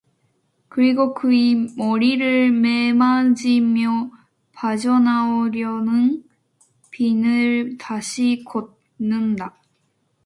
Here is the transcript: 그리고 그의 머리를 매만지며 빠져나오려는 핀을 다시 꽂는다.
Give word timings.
그리고 0.67 1.13
그의 1.13 1.75
머리를 1.77 2.51
매만지며 2.53 4.09
빠져나오려는 4.51 6.23
핀을 6.89 7.77
다시 7.77 8.43
꽂는다. 8.43 9.61